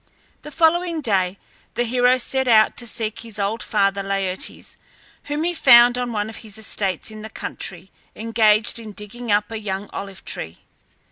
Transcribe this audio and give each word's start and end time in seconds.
The 0.41 0.49
following 0.49 1.01
day 1.01 1.37
the 1.75 1.83
hero 1.83 2.17
set 2.17 2.47
out 2.47 2.75
to 2.77 2.87
seek 2.87 3.19
his 3.19 3.37
old 3.37 3.61
father 3.61 4.01
Laertes, 4.01 4.75
whom 5.25 5.43
he 5.43 5.53
found 5.53 5.95
on 5.95 6.11
one 6.11 6.27
of 6.27 6.37
his 6.37 6.57
estates 6.57 7.11
in 7.11 7.21
the 7.21 7.29
country 7.29 7.91
engaged 8.15 8.79
in 8.79 8.93
digging 8.93 9.31
up 9.31 9.51
a 9.51 9.59
young 9.59 9.91
olive 9.93 10.25
tree. 10.25 10.57